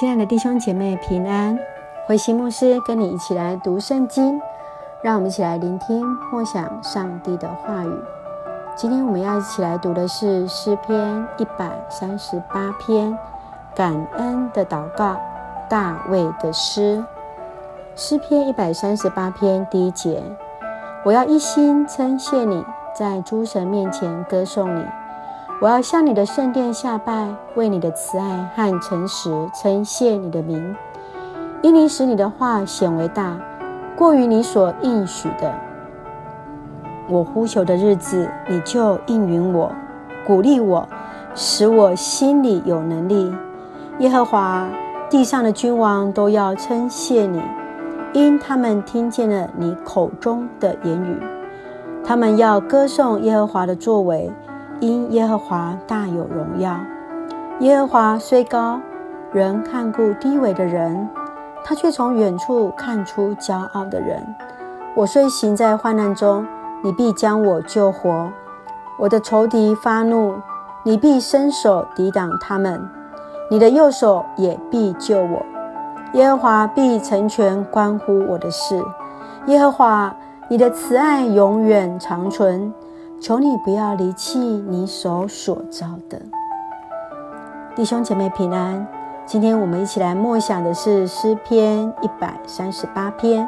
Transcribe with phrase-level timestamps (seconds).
[0.00, 1.58] 亲爱的弟兄姐妹平安，
[2.06, 4.40] 回席牧师跟你一起来读圣经，
[5.02, 7.92] 让我们一起来聆听默想上帝的话语。
[8.74, 13.14] 今天我们要一起来读的是诗篇一百三十八篇，
[13.74, 15.20] 感恩的祷告，
[15.68, 17.04] 大卫的诗。
[17.94, 20.22] 诗篇一百三十八篇第一节：
[21.04, 22.64] 我要一心称谢你，
[22.94, 24.82] 在诸神面前歌颂你。
[25.60, 30.74] 我要向你的圣殿下拜，为你的慈爱和诚实称谢你的名，
[31.60, 33.38] 因你使你的话显为大，
[33.94, 35.52] 过于你所应许的。
[37.10, 39.70] 我呼求的日子，你就应允我，
[40.26, 40.88] 鼓励我，
[41.34, 43.30] 使我心里有能力。
[43.98, 44.66] 耶和华，
[45.10, 47.42] 地上的君王都要称谢你，
[48.14, 51.22] 因他们听见了你口中的言语，
[52.02, 54.32] 他们要歌颂耶和华的作为。
[54.80, 56.74] 因耶和华大有荣耀，
[57.60, 58.80] 耶和华虽高，
[59.30, 61.06] 仍看顾低微的人，
[61.62, 64.24] 他却从远处看出骄傲的人。
[64.96, 66.46] 我虽行在患难中，
[66.82, 68.30] 你必将我救活；
[68.98, 70.36] 我的仇敌发怒，
[70.82, 72.88] 你必伸手抵挡他们，
[73.50, 75.44] 你的右手也必救我。
[76.14, 78.82] 耶和华必成全关乎我的事。
[79.44, 80.16] 耶和华，
[80.48, 82.72] 你的慈爱永远长存。
[83.20, 86.18] 求你不要离弃你手所造的。
[87.76, 88.86] 弟兄姐妹平安。
[89.26, 93.46] 今天我们一起来默想的是诗篇一百三十八篇。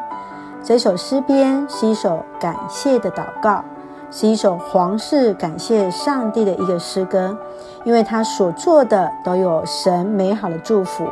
[0.63, 3.65] 这首诗篇是一首感谢的祷告，
[4.11, 7.37] 是一首皇室感谢上帝的一个诗歌，
[7.85, 11.09] 因为他所做的都有神美好的祝福。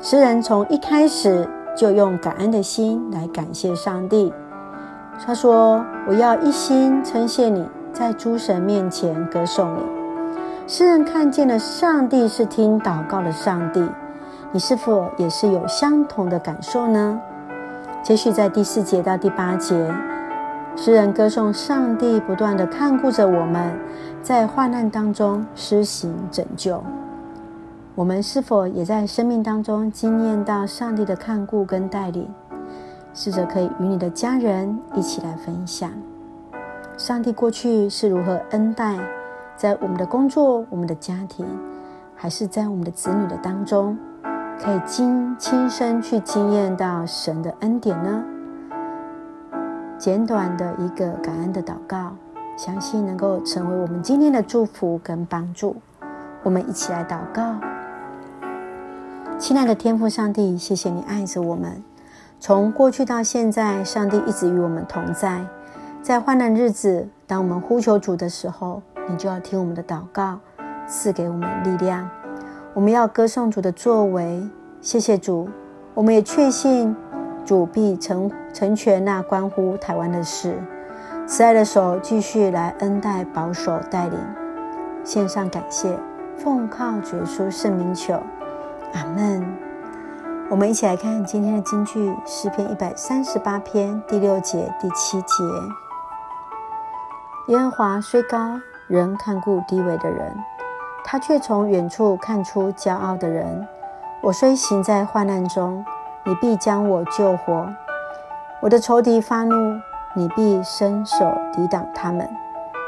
[0.00, 4.32] 诗人从一开始就用感恩的心来感谢上帝。
[5.26, 9.82] 他说：“我要一心称谢你，在诸神面前歌颂你。”
[10.66, 13.86] 诗人看见了上帝是听祷告的上帝，
[14.52, 17.20] 你是否也是有相同的感受呢？
[18.02, 19.92] 接续在第四节到第八节，
[20.76, 23.78] 诗人歌颂上帝不断地看顾着我们，
[24.22, 26.82] 在患难当中施行拯救。
[27.94, 32.32] 我们是否也在生命当中经验到上帝的看顾跟带领？
[33.20, 35.90] 试着可以与你的家人一起来分享，
[36.96, 38.96] 上帝过去是如何恩待，
[39.56, 41.44] 在我们的工作、我们的家庭，
[42.14, 43.98] 还是在我们的子女的当中，
[44.62, 48.22] 可以经亲身去经验到神的恩典呢？
[49.98, 52.12] 简短的一个感恩的祷告，
[52.56, 55.74] 相信能够成为我们今天的祝福跟帮助。
[56.44, 57.56] 我们一起来祷告，
[59.40, 61.82] 亲爱的天父上帝，谢谢你爱着我们。
[62.40, 65.44] 从过去到现在，上帝一直与我们同在。
[66.00, 70.38] 在患难日子，当我们呼求主的时候，你就要听我们的祷告，
[70.86, 72.08] 赐给我们力量。
[72.74, 74.48] 我们要歌颂主的作为，
[74.80, 75.48] 谢谢主。
[75.94, 76.94] 我们也确信
[77.44, 80.54] 主必成成全那关乎台湾的事。
[81.26, 84.18] 慈爱的手继续来恩待、保守、带领。
[85.02, 85.98] 献上感谢，
[86.36, 88.14] 奉靠主耶稣圣名求，
[88.94, 89.67] 阿门。
[90.50, 95.44] 我们一起来看今天的金句，诗篇一百三十八篇第六节、第七节。
[97.48, 100.34] 耶和华虽高，仍看顾低微的人，
[101.04, 103.68] 他却从远处看出骄傲的人。
[104.22, 105.84] 我虽行在患难中，
[106.24, 107.68] 你必将我救活；
[108.62, 109.78] 我的仇敌发怒，
[110.14, 112.26] 你必伸手抵挡他们，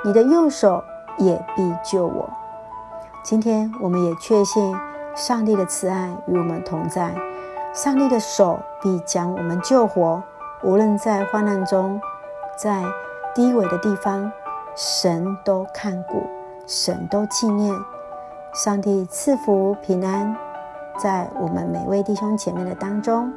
[0.03, 0.83] 你的右手
[1.19, 2.27] 也必救我。
[3.23, 4.75] 今天我们也确信
[5.15, 7.15] 上帝的慈爱与我们同在。
[7.73, 10.21] 上帝的手必将我们救活，
[10.65, 12.01] 无论在患难中，
[12.57, 12.83] 在
[13.33, 14.31] 低微的地方，
[14.75, 16.21] 神都看顾，
[16.67, 17.73] 神都纪念。
[18.53, 20.37] 上帝赐福平安
[20.99, 23.33] 在我们每位弟兄姐妹的当中，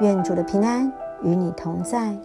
[0.00, 0.90] 愿主的平安
[1.22, 2.16] 与你同在。